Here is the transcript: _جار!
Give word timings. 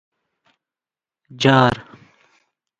_جار! 1.41 1.73